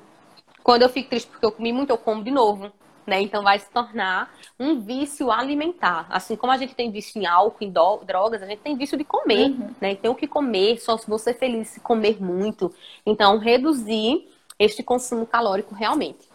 [0.63, 2.71] Quando eu fico triste porque eu comi muito, eu como de novo.
[3.07, 3.21] Né?
[3.21, 6.07] Então vai se tornar um vício alimentar.
[6.11, 9.05] Assim como a gente tem vício em álcool, em drogas, a gente tem vício de
[9.05, 9.71] comer, uhum.
[9.81, 9.95] né?
[9.95, 12.75] Tem o que comer, só se você é feliz se comer muito.
[13.05, 16.29] Então, reduzir este consumo calórico realmente.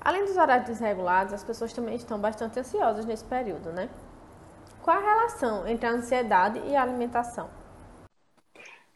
[0.00, 3.90] Além dos horários desregulados, as pessoas também estão bastante ansiosas nesse período, né?
[4.82, 7.50] Qual a relação entre a ansiedade e a alimentação?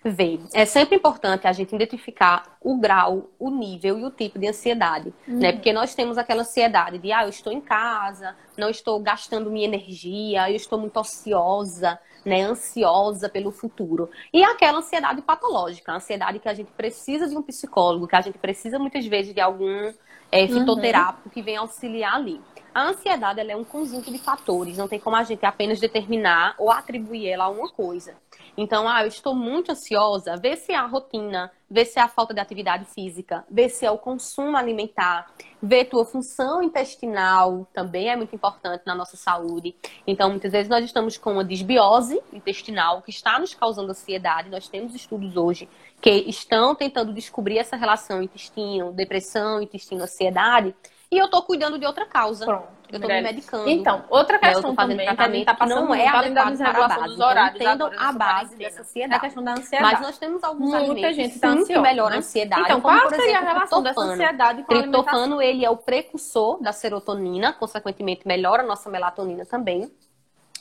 [0.05, 4.49] Vê, é sempre importante a gente identificar o grau, o nível e o tipo de
[4.49, 5.35] ansiedade, né?
[5.35, 5.39] uhum.
[5.39, 5.53] né?
[5.53, 9.65] Porque nós temos aquela ansiedade de, ah, eu estou em casa, não estou gastando minha
[9.65, 12.43] energia, eu estou muito ociosa, né?
[12.43, 14.11] Ansiosa pelo futuro.
[14.33, 18.21] E aquela ansiedade patológica, a ansiedade que a gente precisa de um psicólogo, que a
[18.21, 19.93] gente precisa muitas vezes de algum
[20.33, 21.33] é, fitoterápico uhum.
[21.33, 22.41] que vem auxiliar ali.
[22.75, 26.71] A ansiedade é um conjunto de fatores, não tem como a gente apenas determinar ou
[26.71, 28.15] atribuir ela a uma coisa.
[28.57, 32.09] Então, ah, eu estou muito ansiosa, vê se é a rotina, vê se é a
[32.09, 38.11] falta de atividade física, vê se é o consumo alimentar, vê tua função intestinal, também
[38.11, 39.75] é muito importante na nossa saúde.
[40.07, 44.51] Então, muitas vezes nós estamos com uma desbiose intestinal que está nos causando ansiedade.
[44.51, 45.69] Nós temos estudos hoje
[46.01, 50.75] que estão tentando descobrir essa relação intestino, depressão, intestino, ansiedade
[51.11, 52.47] e eu tô cuidando de outra causa.
[52.47, 52.82] Pronto.
[52.93, 53.69] Eu tô me medicando.
[53.71, 56.89] Então, outra questão eu tô fazendo também, tratamento tá passando não é adequado para a
[56.89, 57.09] base.
[57.09, 59.15] Dos horários então, entendam a base dessa ansiedade.
[59.15, 59.93] É a questão da ansiedade.
[59.95, 62.17] Mas nós temos alguns Muita alimentos gente tá sim, que melhoram né?
[62.17, 62.63] a ansiedade.
[62.63, 65.71] Então, como, qual por seria exemplo, a relação dessa ansiedade com a Triptofano, ele é
[65.71, 69.91] o precursor da serotonina, consequentemente melhora a nossa melatonina também.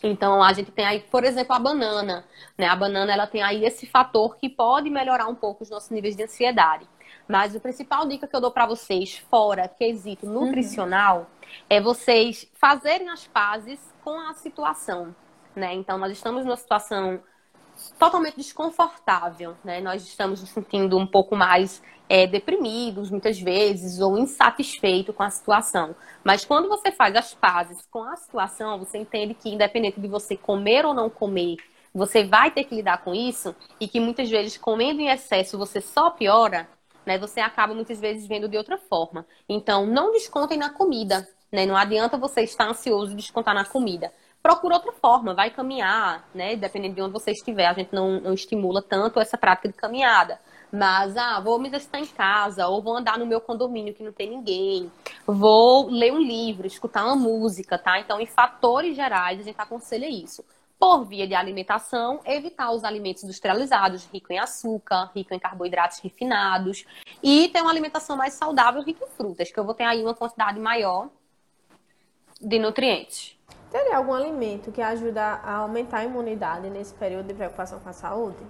[0.03, 2.23] Então, a gente tem aí, por exemplo, a banana.
[2.57, 2.65] Né?
[2.65, 6.15] A banana, ela tem aí esse fator que pode melhorar um pouco os nossos níveis
[6.15, 6.87] de ansiedade.
[7.31, 11.49] Mas a principal dica que eu dou para vocês, fora quesito nutricional, uhum.
[11.69, 15.15] é vocês fazerem as pazes com a situação,
[15.55, 15.73] né?
[15.73, 17.21] Então, nós estamos numa situação
[17.97, 19.79] totalmente desconfortável, né?
[19.79, 25.29] Nós estamos nos sentindo um pouco mais é, deprimidos, muitas vezes, ou insatisfeitos com a
[25.29, 25.95] situação.
[26.25, 30.35] Mas quando você faz as pazes com a situação, você entende que, independente de você
[30.35, 31.55] comer ou não comer,
[31.93, 35.79] você vai ter que lidar com isso e que muitas vezes comendo em excesso você
[35.79, 36.67] só piora
[37.11, 37.17] né?
[37.17, 39.25] Você acaba muitas vezes vendo de outra forma.
[39.47, 41.65] Então, não descontem na comida, né?
[41.65, 44.11] Não adianta você estar ansioso e descontar na comida.
[44.41, 46.55] procura outra forma, vai caminhar, né?
[46.55, 50.39] Dependendo de onde você estiver, a gente não, não estimula tanto essa prática de caminhada.
[50.71, 54.13] Mas, ah, vou me exercitar em casa, ou vou andar no meu condomínio que não
[54.13, 54.89] tem ninguém,
[55.27, 57.99] vou ler um livro, escutar uma música, tá?
[57.99, 60.43] Então, em fatores gerais, a gente aconselha isso.
[60.81, 66.85] Por via de alimentação, evitar os alimentos industrializados, rico em açúcar, rico em carboidratos refinados,
[67.21, 70.15] e ter uma alimentação mais saudável, rica em frutas, que eu vou ter aí uma
[70.15, 71.07] quantidade maior
[72.41, 73.37] de nutrientes.
[73.69, 77.93] Teria algum alimento que ajuda a aumentar a imunidade nesse período de preocupação com a
[77.93, 78.43] saúde?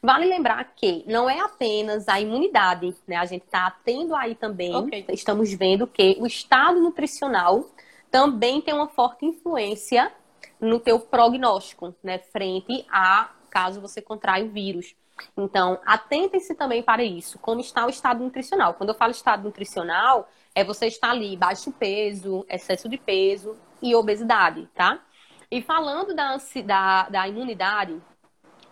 [0.00, 3.16] Vale lembrar que não é apenas a imunidade, né?
[3.16, 5.04] A gente está tendo aí também, okay.
[5.08, 7.68] estamos vendo que o estado nutricional
[8.12, 10.12] também tem uma forte influência
[10.60, 12.18] no teu prognóstico, né?
[12.18, 14.94] Frente a caso você contraia o vírus.
[15.36, 17.38] Então, atentem-se também para isso.
[17.38, 18.74] Como está o estado nutricional?
[18.74, 23.94] Quando eu falo estado nutricional, é você estar ali baixo peso, excesso de peso e
[23.94, 25.00] obesidade, tá?
[25.50, 28.00] E falando da, da, da imunidade,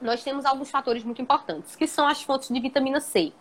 [0.00, 3.33] nós temos alguns fatores muito importantes, que são as fontes de vitamina C.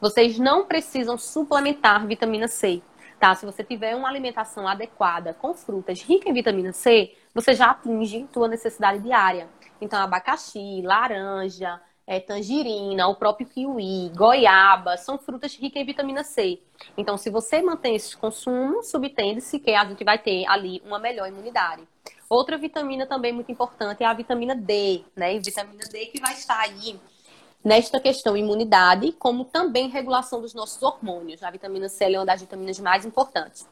[0.00, 2.82] Vocês não precisam suplementar vitamina C,
[3.18, 3.34] tá?
[3.34, 8.26] Se você tiver uma alimentação adequada com frutas ricas em vitamina C, você já atinge
[8.32, 9.48] sua necessidade diária.
[9.80, 16.60] Então, abacaxi, laranja, é, tangerina, o próprio kiwi, goiaba, são frutas ricas em vitamina C.
[16.96, 21.28] Então, se você mantém esse consumo, subtende-se que a gente vai ter ali uma melhor
[21.28, 21.86] imunidade.
[22.28, 25.34] Outra vitamina também muito importante é a vitamina D, né?
[25.34, 26.98] E vitamina D que vai estar aí
[27.64, 31.42] nesta questão imunidade, como também regulação dos nossos hormônios.
[31.42, 33.66] A vitamina C é uma das vitaminas mais importantes.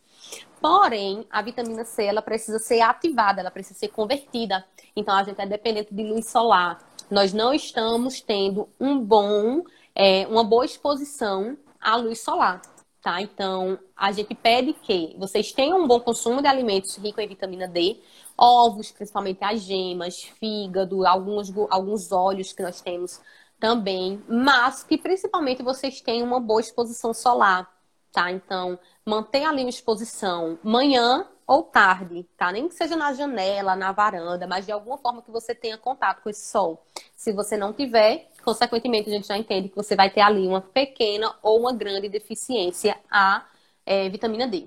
[0.60, 4.64] Porém, a vitamina C ela precisa ser ativada, ela precisa ser convertida.
[4.94, 6.78] Então, a gente é dependente de luz solar.
[7.10, 9.62] Nós não estamos tendo um bom,
[9.94, 12.60] é, uma boa exposição à luz solar.
[13.02, 13.22] Tá?
[13.22, 17.68] Então, a gente pede que vocês tenham um bom consumo de alimentos ricos em vitamina
[17.68, 18.00] D,
[18.36, 23.20] ovos, principalmente as gemas, fígado, alguns, alguns óleos que nós temos
[23.60, 27.70] também, mas que principalmente vocês tenham uma boa exposição solar,
[28.16, 28.32] tá?
[28.32, 32.50] Então, mantenha ali uma exposição manhã ou tarde, tá?
[32.50, 36.22] Nem que seja na janela, na varanda, mas de alguma forma que você tenha contato
[36.22, 36.82] com esse sol.
[37.14, 40.62] Se você não tiver, consequentemente a gente já entende que você vai ter ali uma
[40.62, 43.44] pequena ou uma grande deficiência a
[43.84, 44.66] é, vitamina D.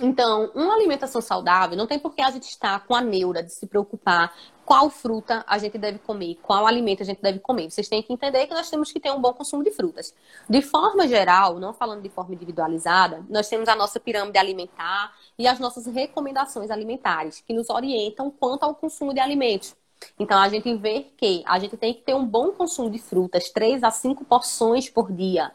[0.00, 3.52] Então, uma alimentação saudável não tem por que a gente estar com a neura de
[3.52, 7.70] se preocupar qual fruta a gente deve comer, qual alimento a gente deve comer.
[7.70, 10.14] Vocês têm que entender que nós temos que ter um bom consumo de frutas.
[10.48, 15.46] De forma geral, não falando de forma individualizada, nós temos a nossa pirâmide alimentar e
[15.46, 19.74] as nossas recomendações alimentares, que nos orientam quanto ao consumo de alimentos.
[20.18, 23.50] Então, a gente vê que a gente tem que ter um bom consumo de frutas,
[23.50, 25.52] 3 a 5 porções por dia,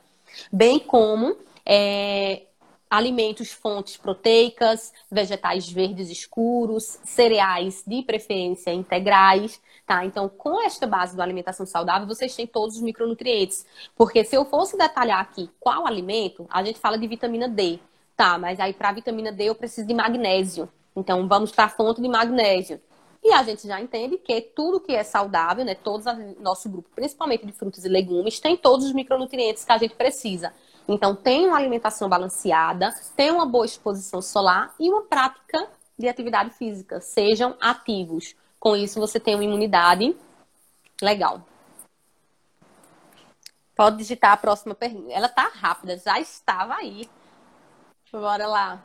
[0.52, 2.43] bem como é,
[2.89, 10.06] alimentos fontes proteicas, vegetais verdes escuros, cereais de preferência integrais, tá?
[10.06, 13.65] Então, com esta base da alimentação saudável, vocês têm todos os micronutrientes.
[13.95, 17.80] Porque se eu fosse detalhar aqui qual alimento, a gente fala de vitamina D,
[18.15, 18.38] tá?
[18.38, 20.69] Mas aí para vitamina D eu preciso de magnésio.
[20.95, 22.82] Então, vamos para a fonte de magnésio.
[23.23, 26.06] E a gente já entende que tudo que é saudável, né, todos
[26.39, 30.54] nosso grupo, principalmente de frutas e legumes, tem todos os micronutrientes que a gente precisa.
[30.88, 36.52] Então, tem uma alimentação balanceada, tem uma boa exposição solar e uma prática de atividade
[36.52, 37.02] física.
[37.02, 38.36] Sejam ativos.
[38.60, 40.15] Com isso, você tem uma imunidade
[41.02, 41.41] legal.
[43.76, 45.12] Pode digitar a próxima pergunta.
[45.12, 47.08] Ela tá rápida, já estava aí.
[48.12, 48.84] Bora lá.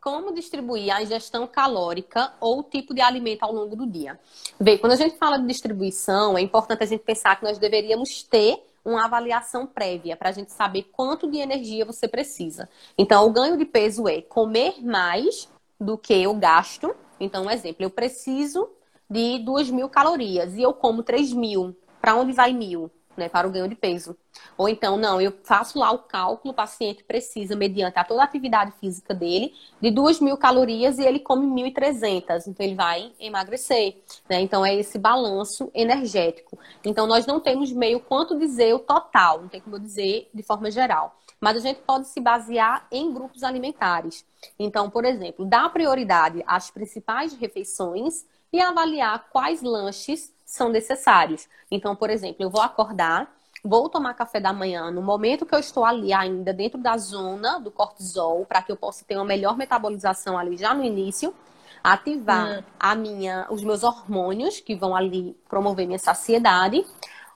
[0.00, 4.20] Como distribuir a ingestão calórica ou tipo de alimento ao longo do dia?
[4.60, 8.22] Bem, quando a gente fala de distribuição, é importante a gente pensar que nós deveríamos
[8.22, 12.68] ter uma avaliação prévia para a gente saber quanto de energia você precisa.
[12.98, 15.48] Então, o ganho de peso é comer mais
[15.80, 16.94] do que eu gasto.
[17.18, 18.68] Então, um exemplo, eu preciso
[19.08, 21.76] de 2 mil calorias e eu como 3 mil.
[22.00, 22.90] Para onde vai mil?
[23.16, 24.16] Né, para o ganho de peso.
[24.56, 28.24] Ou então, não, eu faço lá o cálculo, o paciente precisa, mediante a toda a
[28.24, 32.46] atividade física dele, de 2 mil calorias e ele come 1.300.
[32.46, 33.96] Então, ele vai emagrecer.
[34.28, 34.40] Né?
[34.40, 36.58] Então, é esse balanço energético.
[36.84, 40.70] Então, nós não temos meio quanto dizer o total, não tem como dizer de forma
[40.70, 41.16] geral.
[41.40, 44.24] Mas a gente pode se basear em grupos alimentares.
[44.58, 51.48] Então, por exemplo, dar prioridade às principais refeições e avaliar quais lanches são necessários.
[51.70, 53.32] Então, por exemplo, eu vou acordar,
[53.64, 57.58] vou tomar café da manhã no momento que eu estou ali ainda dentro da zona
[57.58, 61.34] do cortisol, para que eu possa ter uma melhor metabolização ali já no início,
[61.82, 62.62] ativar hum.
[62.78, 66.84] a minha, os meus hormônios que vão ali promover minha saciedade.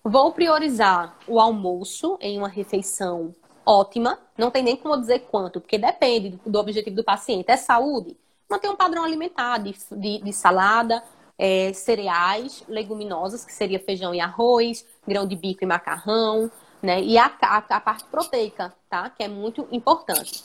[0.03, 3.35] Vou priorizar o almoço em uma refeição
[3.67, 4.19] ótima.
[4.37, 7.51] Não tem nem como dizer quanto, porque depende do objetivo do paciente.
[7.51, 8.17] É saúde?
[8.49, 11.03] manter um padrão alimentar de, de, de salada,
[11.39, 16.51] é, cereais, leguminosas, que seria feijão e arroz, grão de bico e macarrão,
[16.83, 17.01] né?
[17.03, 19.09] E a, a, a parte proteica, tá?
[19.11, 20.45] Que é muito importante.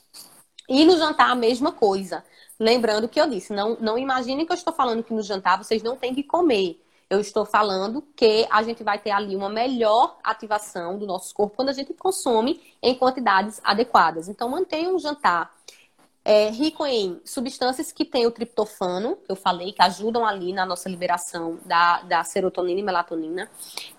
[0.70, 2.24] E no jantar a mesma coisa.
[2.60, 5.82] Lembrando que eu disse, não, não imaginem que eu estou falando que no jantar vocês
[5.82, 6.80] não têm que comer.
[7.10, 11.56] Eu estou falando que a gente vai ter ali uma melhor ativação do nosso corpo
[11.56, 14.30] quando a gente consome em quantidades adequadas.
[14.30, 15.52] Então, mantenha um jantar
[16.26, 20.66] é, rico em substâncias que têm o triptofano, que eu falei, que ajudam ali na
[20.66, 23.50] nossa liberação da, da serotonina e melatonina.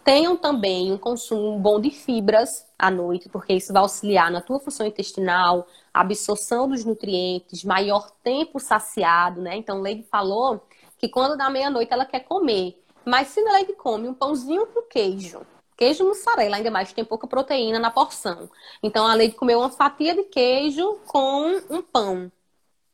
[0.03, 4.59] Tenham também um consumo bom de fibras à noite, porque isso vai auxiliar na tua
[4.59, 9.57] função intestinal, absorção dos nutrientes, maior tempo saciado, né?
[9.57, 10.67] Então, Leide falou
[10.99, 12.83] que quando dá meia-noite ela quer comer.
[13.05, 15.43] Mas se Leide come um pãozinho com queijo,
[15.77, 18.51] queijo mussarela, ainda mais tem pouca proteína na porção.
[18.83, 22.31] Então, a Leide comeu uma fatia de queijo com um pão.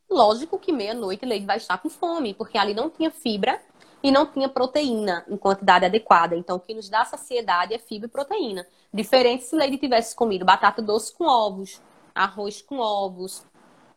[0.09, 3.61] Lógico que meia-noite a Leide vai estar com fome, porque ali não tinha fibra
[4.03, 6.35] e não tinha proteína em quantidade adequada.
[6.35, 8.67] Então, o que nos dá saciedade é fibra e proteína.
[8.93, 11.81] Diferente se Leide tivesse comido batata doce com ovos,
[12.15, 13.45] arroz com ovos,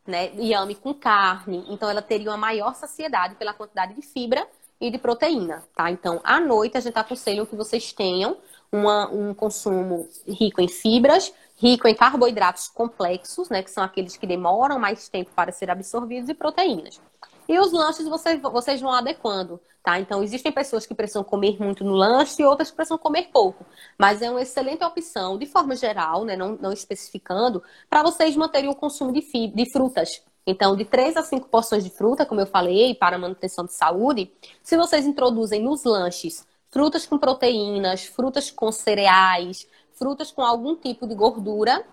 [0.06, 1.65] né, yame com carne.
[1.69, 4.48] Então, ela teria uma maior saciedade pela quantidade de fibra
[4.80, 5.89] e de proteína, tá?
[5.89, 8.38] Então, à noite, a gente aconselha que vocês tenham
[8.73, 14.25] uma, um consumo rico em fibras, rico em carboidratos complexos, né, que são aqueles que
[14.25, 16.99] demoram mais tempo para ser absorvidos, e proteínas.
[17.47, 19.99] E os lanches vocês, vocês vão adequando, tá?
[19.99, 23.65] Então, existem pessoas que precisam comer muito no lanche e outras que precisam comer pouco.
[23.97, 28.69] Mas é uma excelente opção, de forma geral, né, não, não especificando, para vocês manterem
[28.69, 30.23] o consumo de, de frutas.
[30.47, 34.31] Então, de 3 a 5 porções de fruta, como eu falei, para manutenção de saúde,
[34.63, 41.05] se vocês introduzem nos lanches frutas com proteínas, frutas com cereais, frutas com algum tipo
[41.07, 41.86] de gordura,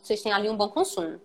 [0.00, 1.20] vocês têm ali um bom consumo.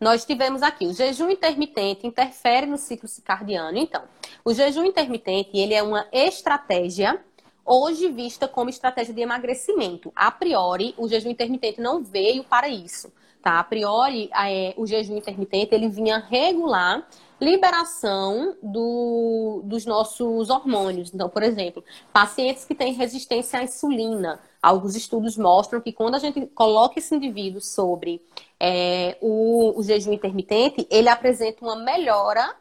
[0.00, 3.78] Nós tivemos aqui o jejum intermitente interfere no ciclo circadiano.
[3.78, 4.02] Então,
[4.44, 7.22] o jejum intermitente ele é uma estratégia
[7.64, 10.12] hoje vista como estratégia de emagrecimento.
[10.16, 13.12] A priori, o jejum intermitente não veio para isso.
[13.40, 13.60] Tá?
[13.60, 17.06] A priori, é, o jejum intermitente ele vinha regular
[17.40, 21.12] liberação do, dos nossos hormônios.
[21.12, 24.40] Então, por exemplo, pacientes que têm resistência à insulina.
[24.62, 28.22] Alguns estudos mostram que quando a gente coloca esse indivíduo sobre
[28.58, 32.54] é, o, o jejum intermitente, ele apresenta uma melhora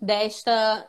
[0.00, 0.88] desta,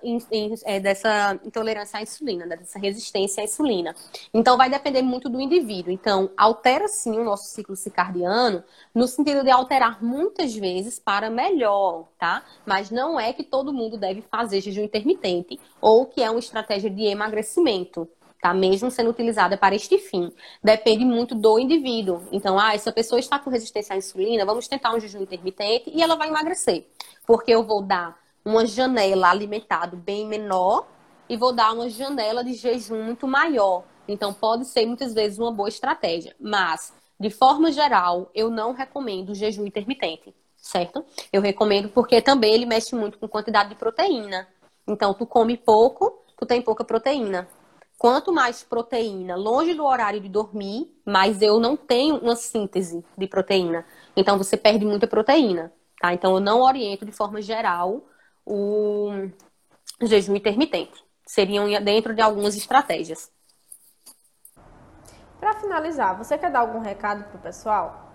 [0.66, 3.96] é, dessa intolerância à insulina, né, dessa resistência à insulina.
[4.34, 5.92] Então, vai depender muito do indivíduo.
[5.92, 12.08] Então, altera sim o nosso ciclo circadiano, no sentido de alterar muitas vezes para melhor,
[12.18, 12.44] tá?
[12.66, 16.90] Mas não é que todo mundo deve fazer jejum intermitente ou que é uma estratégia
[16.90, 18.08] de emagrecimento.
[18.40, 18.54] Tá?
[18.54, 20.32] Mesmo sendo utilizada para este fim.
[20.64, 22.22] Depende muito do indivíduo.
[22.32, 26.04] Então, ah, essa pessoa está com resistência à insulina, vamos tentar um jejum intermitente e
[26.04, 26.86] ela vai emagrecer.
[27.26, 28.16] Porque eu vou dar
[28.48, 30.88] uma janela alimentado bem menor
[31.28, 33.84] e vou dar uma janela de jejum muito maior.
[34.08, 36.34] Então, pode ser muitas vezes uma boa estratégia.
[36.40, 41.04] Mas, de forma geral, eu não recomendo o jejum intermitente, certo?
[41.34, 44.48] Eu recomendo porque também ele mexe muito com quantidade de proteína.
[44.88, 47.50] Então, tu come pouco, tu tem pouca proteína.
[47.98, 53.28] Quanto mais proteína longe do horário de dormir, mais eu não tenho uma síntese de
[53.28, 53.86] proteína.
[54.16, 56.14] Então, você perde muita proteína, tá?
[56.14, 58.04] Então, eu não oriento de forma geral
[58.48, 59.30] o
[60.02, 61.04] jejum intermitente.
[61.26, 63.30] Seriam dentro de algumas estratégias.
[65.40, 68.14] Para finalizar, você quer dar algum recado para o pessoal?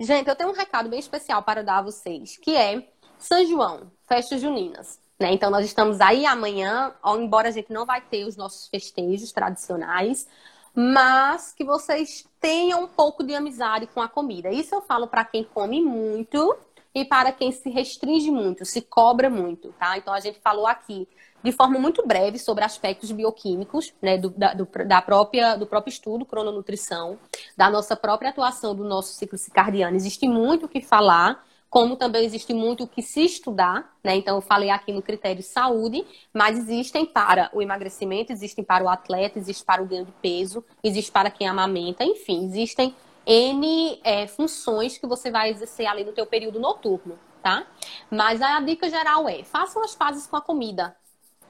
[0.00, 2.88] Gente, eu tenho um recado bem especial para dar a vocês, que é
[3.18, 4.98] São João, festas juninas.
[5.20, 5.32] Né?
[5.32, 10.26] Então, nós estamos aí amanhã, embora a gente não vai ter os nossos festejos tradicionais,
[10.74, 14.50] mas que vocês tenham um pouco de amizade com a comida.
[14.50, 16.54] Isso eu falo para quem come muito
[16.96, 19.98] e para quem se restringe muito, se cobra muito, tá?
[19.98, 21.06] Então a gente falou aqui
[21.42, 25.92] de forma muito breve sobre aspectos bioquímicos, né, do, da, do, da própria, do próprio
[25.92, 27.18] estudo crononutrição,
[27.54, 29.94] da nossa própria atuação do nosso ciclo circadiano.
[29.94, 34.16] Existe muito o que falar, como também existe muito o que se estudar, né?
[34.16, 38.88] Então eu falei aqui no critério saúde, mas existem para o emagrecimento, existem para o
[38.88, 42.94] atleta, existe para o ganho de peso, existe para quem amamenta, enfim, existem
[43.26, 47.66] N é, funções que você vai exercer ali no teu período noturno, tá?
[48.10, 50.96] Mas a dica geral é, façam as fases com a comida,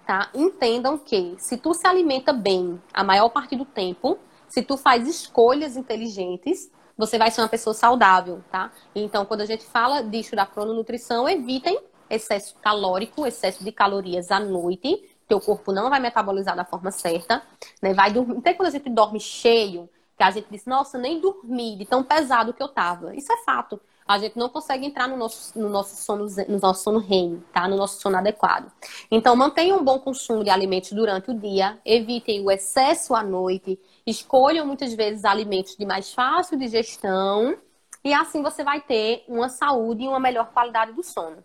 [0.07, 0.31] tá?
[0.35, 4.19] Entendam que se tu se alimenta bem a maior parte do tempo,
[4.49, 8.73] se tu faz escolhas inteligentes, você vai ser uma pessoa saudável, tá?
[8.95, 14.41] Então, quando a gente fala disso da crononutrição, evitem excesso calórico, excesso de calorias à
[14.41, 17.43] noite, teu corpo não vai metabolizar da forma certa,
[17.83, 17.93] né?
[17.93, 18.39] Vai dormir.
[18.39, 22.03] Até quando a gente dorme cheio, que a gente disse, nossa, nem dormi de tão
[22.03, 23.15] pesado que eu tava.
[23.15, 23.81] Isso é fato.
[24.09, 27.69] a gente não consegue entrar no nosso, no nosso sono, no nosso sono REM, tá?
[27.69, 28.73] No nosso sono adequado.
[29.11, 33.79] Então, mantenham um bom consumo de alimentos durante o dia, evitem o excesso à noite,
[34.07, 37.59] escolham muitas vezes alimentos de mais fácil digestão,
[38.05, 41.45] e assim você vai ter uma saúde e uma melhor qualidade do sono.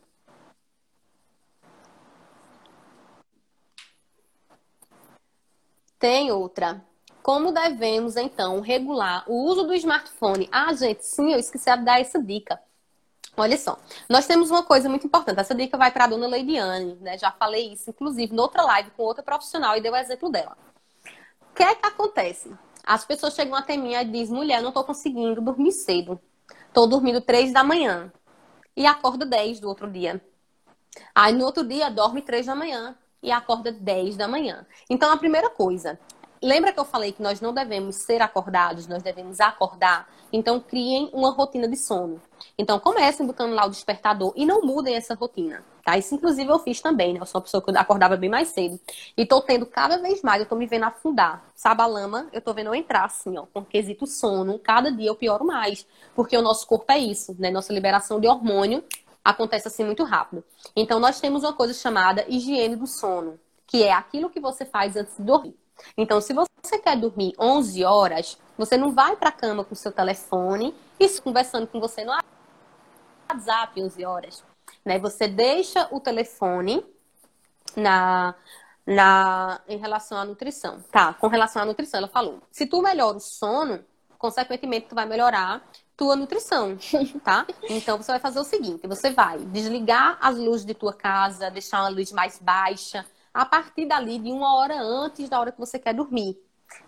[6.00, 6.84] Tem outra.
[7.22, 10.50] Como devemos, então, regular o uso do smartphone?
[10.52, 12.60] Ah, gente, sim, eu esqueci de dar essa dica.
[13.38, 15.40] Olha só, nós temos uma coisa muito importante.
[15.40, 17.18] Essa dica vai para a dona Leidiane, né?
[17.18, 20.58] Já falei isso, inclusive, noutra live com outra profissional e deu o exemplo dela.
[21.50, 22.52] O que é que acontece?
[22.84, 26.20] As pessoas chegam até mim e dizem, mulher, não estou conseguindo dormir cedo.
[26.68, 28.12] Estou dormindo três da manhã.
[28.76, 30.22] E acorda 10 do outro dia.
[31.14, 34.66] Aí no outro dia dorme três da manhã e acorda 10 da manhã.
[34.90, 36.00] Então a primeira coisa,
[36.44, 40.10] Lembra que eu falei que nós não devemos ser acordados, nós devemos acordar?
[40.34, 42.20] Então, criem uma rotina de sono.
[42.58, 46.00] Então, comecem botando lá o despertador e não mudem essa rotina, tá?
[46.00, 47.20] Isso, inclusive, eu fiz também, né?
[47.20, 48.80] Eu sou uma pessoa que acordava bem mais cedo.
[49.16, 51.46] E tô tendo cada vez mais, eu tô me vendo afundar.
[51.54, 52.28] Sabe a lama?
[52.34, 54.58] Eu tô vendo eu entrar, assim, ó, com quesito sono.
[54.58, 55.86] Cada dia eu pioro mais.
[56.16, 57.52] Porque o nosso corpo é isso, né?
[57.52, 58.84] Nossa liberação de hormônio
[59.24, 60.44] acontece assim muito rápido.
[60.76, 64.96] Então, nós temos uma coisa chamada higiene do sono, que é aquilo que você faz
[64.96, 65.61] antes de dormir.
[65.98, 69.92] Então, se você quer dormir 11 horas, você não vai para a cama com seu
[69.92, 72.12] telefone e conversando com você no
[73.32, 74.44] WhatsApp 11 horas.
[74.86, 75.00] Né?
[75.00, 76.86] Você deixa o telefone
[77.76, 78.36] na,
[78.86, 80.80] na, em relação à nutrição.
[80.92, 82.42] Tá, com relação à nutrição, ela falou.
[82.52, 83.84] Se tu melhora o sono,
[84.18, 85.64] consequentemente, tu vai melhorar
[85.98, 86.78] tua nutrição,
[87.24, 87.46] tá?
[87.70, 91.82] Então você vai fazer o seguinte: você vai desligar as luzes de tua casa, deixar
[91.82, 95.80] uma luz mais baixa, a partir dali de uma hora antes da hora que você
[95.80, 96.38] quer dormir.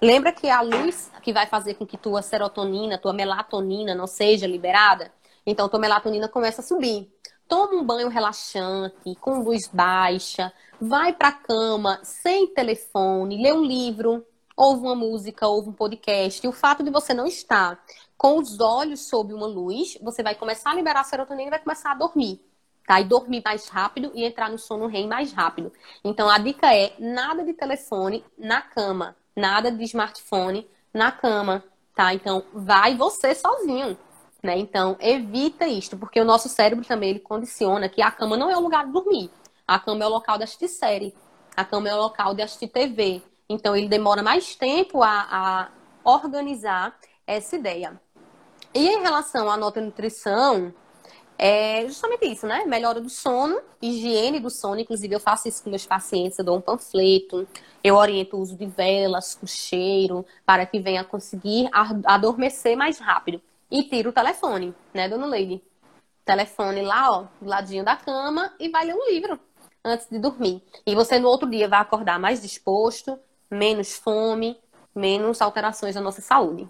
[0.02, 4.48] Lembra que a luz que vai fazer com que tua serotonina, tua melatonina não seja
[4.48, 5.12] liberada?
[5.46, 7.12] Então, tua melatonina começa a subir.
[7.48, 13.64] Toma um banho relaxante, com luz baixa, vai para a cama sem telefone, lê um
[13.64, 14.26] livro,
[14.56, 16.46] ouve uma música, ouve um podcast.
[16.46, 17.84] E o fato de você não estar
[18.18, 21.60] com os olhos sob uma luz, você vai começar a liberar a serotonina e vai
[21.60, 22.42] começar a dormir
[22.86, 23.00] tá?
[23.00, 25.72] E dormir mais rápido e entrar no sono REM mais rápido.
[26.04, 31.64] Então a dica é nada de telefone na cama, nada de smartphone na cama,
[31.96, 32.14] tá?
[32.14, 33.98] Então vai você sozinho,
[34.42, 34.58] né?
[34.58, 38.58] Então evita isto, porque o nosso cérebro também ele condiciona que a cama não é
[38.58, 39.32] o lugar de dormir.
[39.68, 41.16] A cama é o local de assistir série.
[41.56, 43.22] A cama é o local de assistir TV.
[43.48, 45.70] Então ele demora mais tempo a, a
[46.04, 48.00] organizar essa ideia.
[48.74, 50.74] E em relação à nota nutrição,
[51.38, 52.66] é justamente isso, né?
[52.66, 54.80] Melhora do sono, higiene do sono.
[54.80, 57.48] Inclusive, eu faço isso com meus pacientes, eu dou um panfleto,
[57.84, 61.70] eu oriento o uso de velas, com cheiro, para que venha conseguir
[62.06, 63.42] adormecer mais rápido.
[63.70, 65.62] E tira o telefone, né, dona Leide?
[66.26, 69.40] Telefone lá, ó, do ladinho da cama e vai ler um livro
[69.84, 70.64] antes de dormir.
[70.86, 73.20] E você no outro dia vai acordar mais disposto,
[73.52, 74.58] menos fome,
[74.96, 76.70] menos alterações na nossa saúde.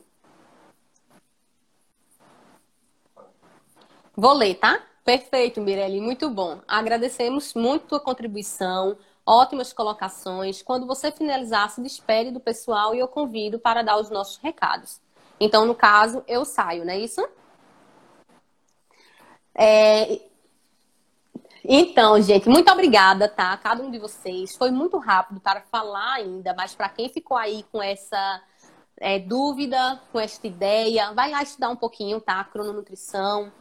[4.16, 4.80] Vou ler, tá?
[5.04, 6.62] Perfeito, Mirelle, muito bom.
[6.68, 8.96] Agradecemos muito a tua contribuição,
[9.26, 10.62] ótimas colocações.
[10.62, 15.02] Quando você finalizar, se despede do pessoal e eu convido para dar os nossos recados.
[15.40, 17.28] Então, no caso, eu saio, não é isso?
[19.56, 20.22] É...
[21.66, 23.58] Então, gente, muito obrigada, tá?
[23.58, 24.56] Cada um de vocês.
[24.56, 28.44] Foi muito rápido para falar ainda, mas para quem ficou aí com essa
[28.98, 32.44] é, dúvida, com esta ideia, vai lá estudar um pouquinho, tá?
[32.44, 33.52] Crononutrição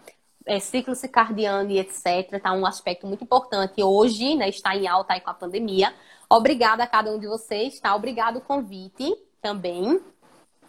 [0.46, 2.40] é, ciclo circadiano e etc.
[2.42, 4.48] Tá um aspecto muito importante hoje, né?
[4.48, 5.92] Está em alta aí com a pandemia.
[6.28, 7.94] Obrigada a cada um de vocês, tá?
[7.94, 10.00] Obrigado o convite também.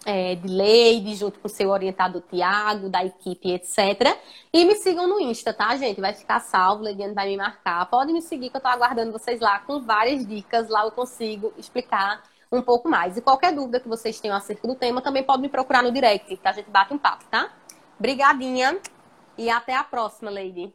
[0.05, 4.17] É, de Leide, junto com o seu orientador Tiago, da equipe, etc.
[4.51, 6.01] E me sigam no Insta, tá, gente?
[6.01, 7.85] Vai ficar salvo, Leidiane vai me marcar.
[7.85, 10.67] Podem me seguir que eu tô aguardando vocês lá com várias dicas.
[10.67, 12.21] Lá eu consigo explicar
[12.51, 13.15] um pouco mais.
[13.15, 16.35] E qualquer dúvida que vocês tenham acerca do tema, também pode me procurar no direct,
[16.35, 17.49] que a gente bate um papo, tá?
[17.97, 18.77] Obrigadinha.
[19.37, 20.73] E até a próxima, Lady.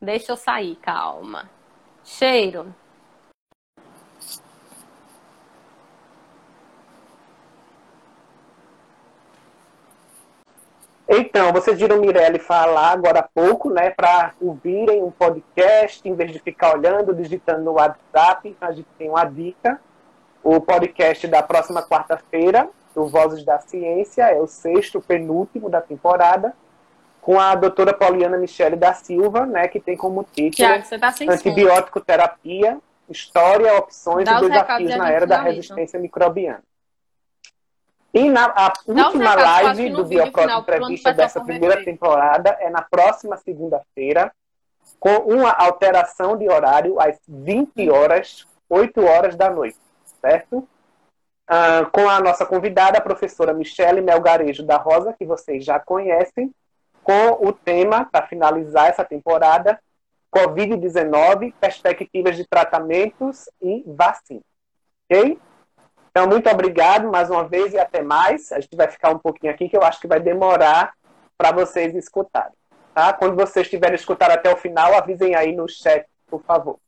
[0.00, 1.50] Deixa eu sair, calma.
[2.04, 2.74] Cheiro.
[11.08, 16.32] Então, vocês viram Mirelle falar agora há pouco, né, para ouvirem um podcast, em vez
[16.32, 19.80] de ficar olhando, digitando no WhatsApp, a gente tem uma dica.
[20.42, 26.54] O podcast da próxima quarta-feira, do Vozes da Ciência, é o sexto, penúltimo da temporada,
[27.20, 30.68] com a doutora Pauliana Michele da Silva, né, que tem como título
[31.00, 32.78] tá Antibiótico Terapia,
[33.08, 36.62] História, Opções Dá e Desafios na Era da Resistência Microbiana.
[38.12, 44.32] E na, a última live do Bioprot Entrevista dessa primeira temporada é na próxima segunda-feira,
[45.00, 49.78] com uma alteração de horário às 20 horas, 8 horas da noite,
[50.20, 50.68] certo?
[51.50, 56.50] Uh, com a nossa convidada, a professora Michele Melgarejo da Rosa, que vocês já conhecem,
[57.02, 59.78] com o tema, para finalizar essa temporada,
[60.34, 64.40] Covid-19, perspectivas de tratamentos e vacina.
[65.04, 65.38] Ok?
[66.10, 68.50] Então, muito obrigado mais uma vez e até mais.
[68.52, 70.94] A gente vai ficar um pouquinho aqui, que eu acho que vai demorar
[71.36, 72.52] para vocês escutarem.
[72.94, 73.12] Tá?
[73.12, 76.78] Quando vocês tiverem escutado até o final, avisem aí no chat, por favor.